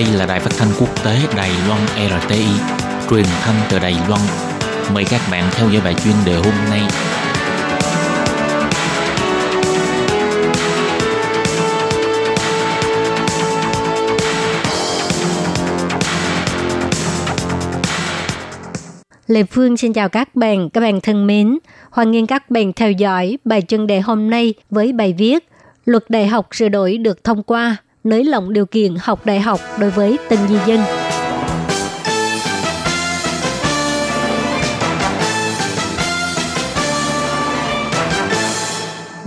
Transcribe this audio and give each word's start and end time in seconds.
Đây 0.00 0.12
là 0.18 0.26
đài 0.26 0.40
phát 0.40 0.50
thanh 0.58 0.68
quốc 0.80 1.04
tế 1.04 1.18
Đài 1.36 1.50
Loan 1.68 1.80
RTI, 1.86 2.46
truyền 3.10 3.24
thanh 3.40 3.54
từ 3.70 3.78
Đài 3.78 3.96
Loan. 4.08 4.20
Mời 4.94 5.04
các 5.10 5.20
bạn 5.30 5.44
theo 5.52 5.68
dõi 5.70 5.82
bài 5.84 5.94
chuyên 6.04 6.14
đề 6.26 6.34
hôm 6.34 6.54
nay. 6.70 6.80
Lê 19.26 19.44
Phương 19.44 19.76
xin 19.76 19.92
chào 19.92 20.08
các 20.08 20.34
bạn, 20.34 20.70
các 20.70 20.80
bạn 20.80 21.00
thân 21.00 21.26
mến. 21.26 21.58
Hoan 21.90 22.10
nghênh 22.10 22.26
các 22.26 22.50
bạn 22.50 22.72
theo 22.72 22.92
dõi 22.92 23.38
bài 23.44 23.62
chuyên 23.68 23.86
đề 23.86 24.00
hôm 24.00 24.30
nay 24.30 24.54
với 24.70 24.92
bài 24.92 25.14
viết 25.18 25.50
Luật 25.84 26.04
đại 26.08 26.26
học 26.26 26.48
sửa 26.52 26.68
đổi 26.68 26.98
được 26.98 27.24
thông 27.24 27.42
qua, 27.42 27.76
nới 28.04 28.24
lỏng 28.24 28.52
điều 28.52 28.66
kiện 28.66 28.94
học 29.00 29.26
đại 29.26 29.40
học 29.40 29.60
đối 29.78 29.90
với 29.90 30.18
từng 30.28 30.40
di 30.48 30.56
dân. 30.66 30.80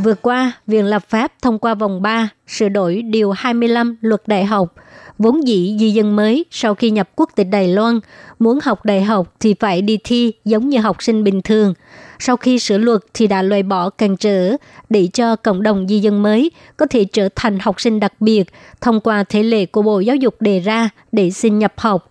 Vừa 0.03 0.13
qua, 0.13 0.52
Viện 0.67 0.85
lập 0.85 1.03
pháp 1.09 1.34
thông 1.41 1.59
qua 1.59 1.73
vòng 1.73 2.02
3 2.02 2.30
sửa 2.48 2.70
đổi 2.70 3.02
Điều 3.02 3.31
25 3.31 3.95
Luật 4.02 4.21
Đại 4.27 4.45
học. 4.45 4.75
Vốn 5.17 5.48
dĩ 5.48 5.77
di 5.80 5.91
dân 5.91 6.16
mới 6.16 6.45
sau 6.52 6.75
khi 6.75 6.91
nhập 6.91 7.09
quốc 7.16 7.30
tịch 7.35 7.48
Đài 7.52 7.67
Loan, 7.67 7.99
muốn 8.39 8.59
học 8.63 8.85
đại 8.85 9.03
học 9.03 9.34
thì 9.39 9.55
phải 9.59 9.81
đi 9.81 9.97
thi 10.03 10.34
giống 10.45 10.70
như 10.70 10.80
học 10.80 11.03
sinh 11.03 11.23
bình 11.23 11.41
thường. 11.41 11.73
Sau 12.20 12.38
khi 12.38 12.59
sửa 12.59 12.77
luật 12.77 13.02
thì 13.13 13.27
đã 13.27 13.41
loại 13.41 13.63
bỏ 13.63 13.89
cản 13.89 14.17
trở 14.17 14.52
để 14.89 15.08
cho 15.13 15.35
cộng 15.35 15.63
đồng 15.63 15.88
di 15.88 15.99
dân 15.99 16.23
mới 16.23 16.52
có 16.77 16.85
thể 16.85 17.05
trở 17.05 17.30
thành 17.35 17.59
học 17.59 17.81
sinh 17.81 18.00
đặc 18.00 18.13
biệt 18.19 18.44
thông 18.81 19.00
qua 19.00 19.23
thể 19.23 19.44
lệ 19.44 19.66
của 19.66 19.81
Bộ 19.81 20.00
Giáo 20.00 20.16
dục 20.16 20.35
đề 20.39 20.59
ra 20.59 20.89
để 21.11 21.31
xin 21.31 21.59
nhập 21.59 21.73
học. 21.78 22.09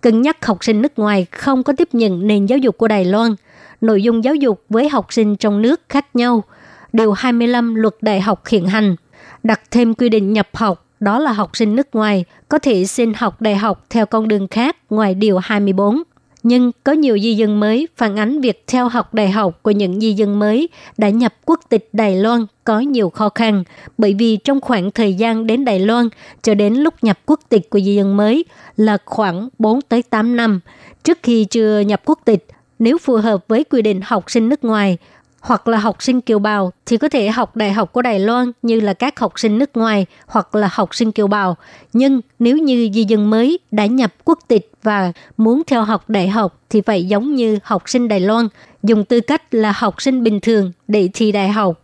Cân 0.00 0.22
nhắc 0.22 0.46
học 0.46 0.64
sinh 0.64 0.82
nước 0.82 0.98
ngoài 0.98 1.26
không 1.30 1.62
có 1.62 1.72
tiếp 1.72 1.88
nhận 1.92 2.26
nền 2.26 2.46
giáo 2.46 2.58
dục 2.58 2.78
của 2.78 2.88
Đài 2.88 3.04
Loan. 3.04 3.34
Nội 3.80 4.02
dung 4.02 4.24
giáo 4.24 4.34
dục 4.34 4.64
với 4.68 4.88
học 4.88 5.12
sinh 5.12 5.36
trong 5.36 5.62
nước 5.62 5.80
khác 5.88 6.06
nhau– 6.16 6.44
Điều 6.94 7.12
25 7.12 7.74
luật 7.74 7.94
đại 8.00 8.20
học 8.20 8.46
hiện 8.46 8.66
hành, 8.66 8.96
đặt 9.42 9.60
thêm 9.70 9.94
quy 9.94 10.08
định 10.08 10.32
nhập 10.32 10.48
học, 10.52 10.86
đó 11.00 11.18
là 11.18 11.32
học 11.32 11.56
sinh 11.56 11.76
nước 11.76 11.88
ngoài 11.92 12.24
có 12.48 12.58
thể 12.58 12.84
xin 12.84 13.12
học 13.14 13.40
đại 13.40 13.56
học 13.56 13.86
theo 13.90 14.06
con 14.06 14.28
đường 14.28 14.48
khác 14.48 14.76
ngoài 14.90 15.14
Điều 15.14 15.38
24. 15.38 16.02
Nhưng 16.42 16.72
có 16.84 16.92
nhiều 16.92 17.18
di 17.18 17.34
dân 17.34 17.60
mới 17.60 17.88
phản 17.96 18.18
ánh 18.18 18.40
việc 18.40 18.64
theo 18.66 18.88
học 18.88 19.14
đại 19.14 19.30
học 19.30 19.62
của 19.62 19.70
những 19.70 20.00
di 20.00 20.12
dân 20.12 20.38
mới 20.38 20.68
đã 20.98 21.08
nhập 21.08 21.34
quốc 21.44 21.60
tịch 21.68 21.88
Đài 21.92 22.16
Loan 22.16 22.46
có 22.64 22.80
nhiều 22.80 23.10
khó 23.10 23.28
khăn, 23.28 23.64
bởi 23.98 24.14
vì 24.14 24.36
trong 24.36 24.60
khoảng 24.60 24.90
thời 24.90 25.14
gian 25.14 25.46
đến 25.46 25.64
Đài 25.64 25.78
Loan 25.80 26.08
cho 26.42 26.54
đến 26.54 26.74
lúc 26.74 26.94
nhập 27.02 27.18
quốc 27.26 27.40
tịch 27.48 27.70
của 27.70 27.80
di 27.80 27.94
dân 27.94 28.16
mới 28.16 28.44
là 28.76 28.98
khoảng 29.04 29.48
4 29.58 29.80
tới 29.80 30.02
8 30.02 30.36
năm. 30.36 30.60
Trước 31.04 31.18
khi 31.22 31.44
chưa 31.44 31.80
nhập 31.80 32.02
quốc 32.04 32.18
tịch, 32.24 32.46
nếu 32.78 32.98
phù 32.98 33.16
hợp 33.16 33.44
với 33.48 33.64
quy 33.64 33.82
định 33.82 34.00
học 34.04 34.30
sinh 34.30 34.48
nước 34.48 34.64
ngoài, 34.64 34.98
hoặc 35.44 35.68
là 35.68 35.78
học 35.78 36.02
sinh 36.02 36.20
kiều 36.20 36.38
bào 36.38 36.72
thì 36.86 36.96
có 36.96 37.08
thể 37.08 37.28
học 37.28 37.56
đại 37.56 37.72
học 37.72 37.92
của 37.92 38.02
Đài 38.02 38.18
Loan 38.18 38.52
như 38.62 38.80
là 38.80 38.94
các 38.94 39.20
học 39.20 39.32
sinh 39.36 39.58
nước 39.58 39.76
ngoài 39.76 40.06
hoặc 40.26 40.54
là 40.54 40.68
học 40.72 40.94
sinh 40.94 41.12
kiều 41.12 41.26
bào. 41.26 41.56
Nhưng 41.92 42.20
nếu 42.38 42.58
như 42.58 42.90
di 42.94 43.04
dân 43.04 43.30
mới 43.30 43.58
đã 43.70 43.86
nhập 43.86 44.14
quốc 44.24 44.38
tịch 44.48 44.70
và 44.82 45.12
muốn 45.36 45.62
theo 45.66 45.84
học 45.84 46.10
đại 46.10 46.28
học 46.28 46.60
thì 46.70 46.80
phải 46.80 47.04
giống 47.04 47.34
như 47.34 47.58
học 47.62 47.82
sinh 47.86 48.08
Đài 48.08 48.20
Loan, 48.20 48.48
dùng 48.82 49.04
tư 49.04 49.20
cách 49.20 49.54
là 49.54 49.72
học 49.76 50.02
sinh 50.02 50.22
bình 50.22 50.40
thường 50.40 50.72
để 50.88 51.08
thi 51.14 51.32
đại 51.32 51.48
học. 51.48 51.80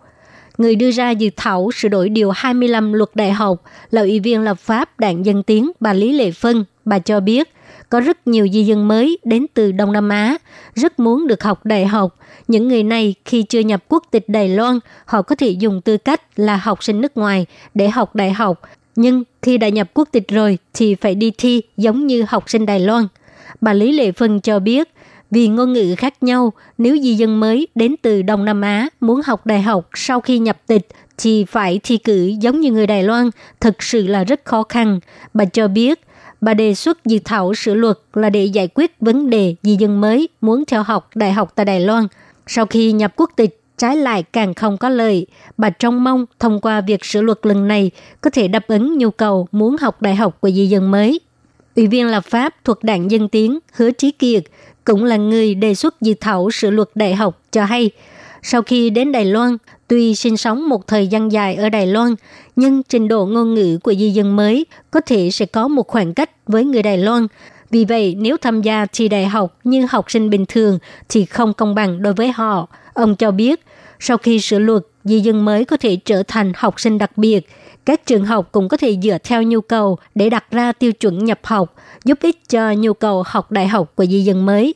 Người 0.58 0.76
đưa 0.76 0.90
ra 0.90 1.10
dự 1.10 1.30
thảo 1.36 1.70
sửa 1.74 1.88
đổi 1.88 2.08
điều 2.08 2.30
25 2.30 2.92
luật 2.92 3.10
đại 3.14 3.32
học 3.32 3.62
là 3.90 4.00
ủy 4.00 4.20
viên 4.20 4.40
lập 4.42 4.58
pháp 4.58 5.00
đảng 5.00 5.26
Dân 5.26 5.42
Tiến 5.42 5.70
bà 5.80 5.92
Lý 5.92 6.12
Lệ 6.12 6.30
Phân. 6.30 6.64
Bà 6.84 6.98
cho 6.98 7.20
biết 7.20 7.52
có 7.90 8.00
rất 8.00 8.26
nhiều 8.26 8.48
di 8.52 8.64
dân 8.64 8.88
mới 8.88 9.18
đến 9.24 9.46
từ 9.54 9.72
Đông 9.72 9.92
Nam 9.92 10.08
Á, 10.08 10.36
rất 10.74 11.00
muốn 11.00 11.26
được 11.26 11.42
học 11.42 11.66
đại 11.66 11.86
học. 11.86 12.16
Những 12.48 12.68
người 12.68 12.82
này 12.82 13.14
khi 13.24 13.42
chưa 13.42 13.60
nhập 13.60 13.84
quốc 13.88 14.04
tịch 14.10 14.28
Đài 14.28 14.48
Loan, 14.48 14.78
họ 15.04 15.22
có 15.22 15.34
thể 15.34 15.50
dùng 15.50 15.80
tư 15.80 15.96
cách 15.96 16.22
là 16.36 16.56
học 16.56 16.84
sinh 16.84 17.00
nước 17.00 17.16
ngoài 17.16 17.46
để 17.74 17.88
học 17.88 18.14
đại 18.14 18.32
học. 18.32 18.60
Nhưng 18.96 19.22
khi 19.42 19.58
đã 19.58 19.68
nhập 19.68 19.90
quốc 19.94 20.08
tịch 20.12 20.28
rồi 20.28 20.58
thì 20.74 20.94
phải 20.94 21.14
đi 21.14 21.32
thi 21.38 21.62
giống 21.76 22.06
như 22.06 22.24
học 22.28 22.44
sinh 22.46 22.66
Đài 22.66 22.80
Loan. 22.80 23.04
Bà 23.60 23.72
Lý 23.72 23.92
Lệ 23.92 24.12
Phân 24.12 24.40
cho 24.40 24.58
biết, 24.58 24.88
vì 25.30 25.48
ngôn 25.48 25.72
ngữ 25.72 25.94
khác 25.98 26.22
nhau, 26.22 26.52
nếu 26.78 26.98
di 26.98 27.14
dân 27.14 27.40
mới 27.40 27.68
đến 27.74 27.94
từ 28.02 28.22
Đông 28.22 28.44
Nam 28.44 28.60
Á 28.60 28.88
muốn 29.00 29.20
học 29.24 29.46
đại 29.46 29.62
học 29.62 29.88
sau 29.94 30.20
khi 30.20 30.38
nhập 30.38 30.58
tịch 30.66 30.88
thì 31.18 31.44
phải 31.44 31.80
thi 31.82 31.96
cử 31.96 32.26
giống 32.40 32.60
như 32.60 32.72
người 32.72 32.86
Đài 32.86 33.02
Loan, 33.02 33.30
thực 33.60 33.82
sự 33.82 34.06
là 34.06 34.24
rất 34.24 34.44
khó 34.44 34.62
khăn. 34.62 35.00
Bà 35.34 35.44
cho 35.44 35.68
biết, 35.68 36.00
bà 36.40 36.54
đề 36.54 36.74
xuất 36.74 37.04
dự 37.04 37.18
thảo 37.24 37.54
sửa 37.54 37.74
luật 37.74 37.98
là 38.14 38.30
để 38.30 38.44
giải 38.44 38.68
quyết 38.74 39.00
vấn 39.00 39.30
đề 39.30 39.54
di 39.62 39.76
dân 39.76 40.00
mới 40.00 40.28
muốn 40.40 40.64
theo 40.64 40.82
học 40.82 41.10
đại 41.14 41.32
học 41.32 41.52
tại 41.54 41.66
Đài 41.66 41.80
Loan. 41.80 42.06
Sau 42.46 42.66
khi 42.66 42.92
nhập 42.92 43.12
quốc 43.16 43.30
tịch, 43.36 43.60
trái 43.78 43.96
lại 43.96 44.22
càng 44.22 44.54
không 44.54 44.78
có 44.78 44.88
lợi. 44.88 45.26
Bà 45.56 45.70
trông 45.70 46.04
mong 46.04 46.26
thông 46.38 46.60
qua 46.60 46.80
việc 46.80 47.04
sửa 47.04 47.22
luật 47.22 47.38
lần 47.42 47.68
này 47.68 47.90
có 48.20 48.30
thể 48.30 48.48
đáp 48.48 48.66
ứng 48.66 48.98
nhu 48.98 49.10
cầu 49.10 49.48
muốn 49.52 49.76
học 49.80 50.02
đại 50.02 50.14
học 50.16 50.40
của 50.40 50.50
di 50.50 50.66
dân 50.66 50.90
mới. 50.90 51.20
Ủy 51.76 51.86
viên 51.86 52.06
lập 52.06 52.24
pháp 52.24 52.54
thuộc 52.64 52.84
đảng 52.84 53.10
Dân 53.10 53.28
Tiến 53.28 53.58
Hứa 53.72 53.90
Trí 53.90 54.10
Kiệt 54.10 54.42
cũng 54.84 55.04
là 55.04 55.16
người 55.16 55.54
đề 55.54 55.74
xuất 55.74 56.00
dự 56.00 56.14
thảo 56.20 56.50
sửa 56.50 56.70
luật 56.70 56.88
đại 56.94 57.14
học 57.14 57.40
cho 57.50 57.64
hay 57.64 57.90
sau 58.42 58.62
khi 58.62 58.90
đến 58.90 59.12
Đài 59.12 59.24
Loan, 59.24 59.56
tuy 59.88 60.14
sinh 60.14 60.36
sống 60.36 60.68
một 60.68 60.86
thời 60.86 61.06
gian 61.06 61.32
dài 61.32 61.54
ở 61.54 61.68
Đài 61.68 61.86
Loan, 61.86 62.14
nhưng 62.56 62.82
trình 62.82 63.08
độ 63.08 63.26
ngôn 63.26 63.54
ngữ 63.54 63.78
của 63.78 63.94
di 63.94 64.10
dân 64.10 64.36
mới 64.36 64.66
có 64.90 65.00
thể 65.00 65.30
sẽ 65.30 65.46
có 65.46 65.68
một 65.68 65.88
khoảng 65.88 66.14
cách 66.14 66.30
với 66.46 66.64
người 66.64 66.82
Đài 66.82 66.98
Loan. 66.98 67.26
Vì 67.70 67.84
vậy, 67.84 68.16
nếu 68.18 68.36
tham 68.36 68.62
gia 68.62 68.86
thi 68.92 69.08
đại 69.08 69.26
học 69.26 69.58
như 69.64 69.86
học 69.90 70.10
sinh 70.10 70.30
bình 70.30 70.44
thường 70.48 70.78
thì 71.08 71.24
không 71.24 71.54
công 71.54 71.74
bằng 71.74 72.02
đối 72.02 72.12
với 72.12 72.32
họ. 72.32 72.68
Ông 72.94 73.16
cho 73.16 73.30
biết, 73.30 73.64
sau 74.00 74.16
khi 74.16 74.40
sửa 74.40 74.58
luật, 74.58 74.82
di 75.04 75.20
dân 75.20 75.44
mới 75.44 75.64
có 75.64 75.76
thể 75.76 75.96
trở 75.96 76.22
thành 76.22 76.52
học 76.56 76.80
sinh 76.80 76.98
đặc 76.98 77.18
biệt. 77.18 77.48
Các 77.84 78.06
trường 78.06 78.24
học 78.24 78.48
cũng 78.52 78.68
có 78.68 78.76
thể 78.76 78.96
dựa 79.02 79.18
theo 79.24 79.42
nhu 79.42 79.60
cầu 79.60 79.98
để 80.14 80.30
đặt 80.30 80.44
ra 80.50 80.72
tiêu 80.72 80.92
chuẩn 80.92 81.24
nhập 81.24 81.40
học, 81.42 81.74
giúp 82.04 82.18
ích 82.20 82.48
cho 82.48 82.72
nhu 82.72 82.92
cầu 82.92 83.22
học 83.26 83.52
đại 83.52 83.68
học 83.68 83.92
của 83.94 84.06
di 84.06 84.20
dân 84.20 84.46
mới. 84.46 84.74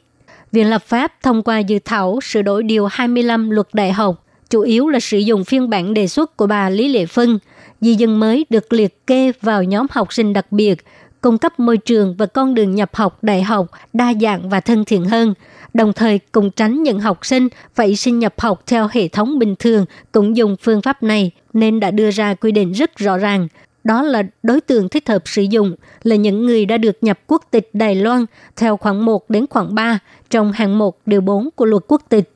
Viện 0.54 0.70
lập 0.70 0.82
pháp 0.86 1.12
thông 1.22 1.42
qua 1.42 1.58
dự 1.58 1.78
thảo 1.84 2.18
sửa 2.22 2.42
đổi 2.42 2.62
Điều 2.62 2.86
25 2.86 3.50
luật 3.50 3.66
đại 3.72 3.92
học, 3.92 4.24
chủ 4.50 4.60
yếu 4.60 4.88
là 4.88 5.00
sử 5.00 5.18
dụng 5.18 5.44
phiên 5.44 5.70
bản 5.70 5.94
đề 5.94 6.06
xuất 6.06 6.36
của 6.36 6.46
bà 6.46 6.70
Lý 6.70 6.88
Lệ 6.88 7.06
Phân. 7.06 7.38
Di 7.80 7.94
dân 7.94 8.20
mới 8.20 8.46
được 8.50 8.72
liệt 8.72 9.06
kê 9.06 9.32
vào 9.40 9.62
nhóm 9.62 9.86
học 9.90 10.12
sinh 10.12 10.32
đặc 10.32 10.52
biệt, 10.52 10.84
cung 11.20 11.38
cấp 11.38 11.60
môi 11.60 11.76
trường 11.78 12.14
và 12.16 12.26
con 12.26 12.54
đường 12.54 12.74
nhập 12.74 12.90
học 12.94 13.18
đại 13.22 13.42
học 13.42 13.66
đa 13.92 14.14
dạng 14.20 14.48
và 14.48 14.60
thân 14.60 14.84
thiện 14.84 15.04
hơn, 15.04 15.34
đồng 15.74 15.92
thời 15.92 16.18
cùng 16.32 16.50
tránh 16.50 16.82
những 16.82 17.00
học 17.00 17.26
sinh 17.26 17.48
phải 17.74 17.96
xin 17.96 18.18
nhập 18.18 18.34
học 18.38 18.62
theo 18.66 18.88
hệ 18.92 19.08
thống 19.08 19.38
bình 19.38 19.54
thường 19.58 19.84
cũng 20.12 20.36
dùng 20.36 20.56
phương 20.62 20.82
pháp 20.82 21.02
này 21.02 21.30
nên 21.52 21.80
đã 21.80 21.90
đưa 21.90 22.10
ra 22.10 22.34
quy 22.34 22.52
định 22.52 22.72
rất 22.72 22.96
rõ 22.96 23.18
ràng– 23.18 23.48
đó 23.84 24.02
là 24.02 24.22
đối 24.42 24.60
tượng 24.60 24.88
thích 24.88 25.08
hợp 25.08 25.22
sử 25.26 25.42
dụng 25.42 25.74
là 26.02 26.16
những 26.16 26.46
người 26.46 26.66
đã 26.66 26.78
được 26.78 26.98
nhập 27.00 27.20
quốc 27.26 27.44
tịch 27.50 27.70
Đài 27.72 27.94
Loan 27.94 28.26
theo 28.56 28.76
khoảng 28.76 29.04
1 29.04 29.30
đến 29.30 29.46
khoảng 29.50 29.74
3 29.74 29.98
trong 30.30 30.52
hạng 30.52 30.78
1 30.78 30.98
điều 31.06 31.20
4 31.20 31.48
của 31.56 31.64
luật 31.64 31.82
quốc 31.88 32.02
tịch. 32.08 32.30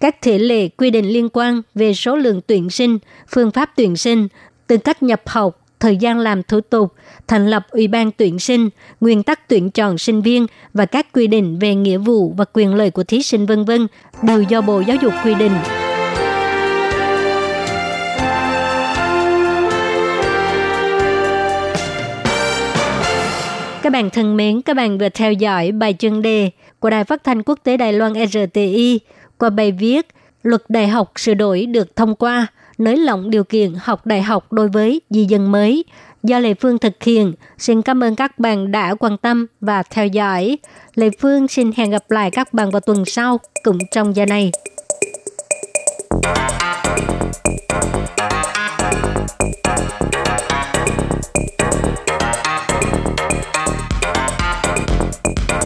Các 0.00 0.22
thể 0.22 0.38
lệ 0.38 0.68
quy 0.68 0.90
định 0.90 1.06
liên 1.06 1.28
quan 1.32 1.62
về 1.74 1.94
số 1.94 2.16
lượng 2.16 2.40
tuyển 2.46 2.70
sinh, 2.70 2.98
phương 3.28 3.50
pháp 3.50 3.70
tuyển 3.76 3.96
sinh, 3.96 4.28
tư 4.66 4.76
cách 4.76 5.02
nhập 5.02 5.22
học, 5.26 5.66
thời 5.80 5.96
gian 5.96 6.18
làm 6.18 6.42
thủ 6.42 6.60
tục, 6.60 6.92
thành 7.28 7.46
lập 7.46 7.66
ủy 7.70 7.88
ban 7.88 8.10
tuyển 8.12 8.38
sinh, 8.38 8.68
nguyên 9.00 9.22
tắc 9.22 9.48
tuyển 9.48 9.70
chọn 9.70 9.98
sinh 9.98 10.22
viên 10.22 10.46
và 10.74 10.86
các 10.86 11.12
quy 11.12 11.26
định 11.26 11.58
về 11.58 11.74
nghĩa 11.74 11.98
vụ 11.98 12.34
và 12.36 12.44
quyền 12.52 12.74
lợi 12.74 12.90
của 12.90 13.04
thí 13.04 13.22
sinh 13.22 13.46
vân 13.46 13.64
vân 13.64 13.86
đều 14.22 14.42
do 14.42 14.60
Bộ 14.60 14.80
Giáo 14.80 14.96
dục 15.02 15.12
quy 15.24 15.34
định. 15.34 15.52
Các 23.86 23.90
bạn 23.90 24.10
thân 24.10 24.36
mến, 24.36 24.62
các 24.62 24.76
bạn 24.76 24.98
vừa 24.98 25.08
theo 25.08 25.32
dõi 25.32 25.72
bài 25.72 25.94
chuyên 25.98 26.22
đề 26.22 26.50
của 26.80 26.90
Đài 26.90 27.04
Phát 27.04 27.24
thanh 27.24 27.42
Quốc 27.42 27.58
tế 27.62 27.76
Đài 27.76 27.92
Loan 27.92 28.12
RTI 28.26 29.00
qua 29.38 29.50
bài 29.50 29.72
viết 29.72 30.06
Luật 30.42 30.62
đại 30.68 30.88
học 30.88 31.12
sửa 31.16 31.34
đổi 31.34 31.66
được 31.66 31.96
thông 31.96 32.14
qua, 32.14 32.46
nới 32.78 32.96
lỏng 32.96 33.30
điều 33.30 33.44
kiện 33.44 33.74
học 33.80 34.06
đại 34.06 34.22
học 34.22 34.52
đối 34.52 34.68
với 34.68 35.00
di 35.10 35.24
dân 35.24 35.52
mới 35.52 35.84
do 36.22 36.38
Lê 36.38 36.54
Phương 36.54 36.78
thực 36.78 37.02
hiện. 37.02 37.32
Xin 37.58 37.82
cảm 37.82 38.04
ơn 38.04 38.16
các 38.16 38.38
bạn 38.38 38.72
đã 38.72 38.94
quan 38.94 39.16
tâm 39.16 39.46
và 39.60 39.82
theo 39.82 40.06
dõi. 40.06 40.58
Lê 40.94 41.10
Phương 41.20 41.48
xin 41.48 41.70
hẹn 41.76 41.90
gặp 41.90 42.10
lại 42.10 42.30
các 42.30 42.54
bạn 42.54 42.70
vào 42.70 42.80
tuần 42.80 43.04
sau 43.04 43.40
cũng 43.62 43.78
trong 43.90 44.16
giờ 44.16 44.26
này. 44.26 44.52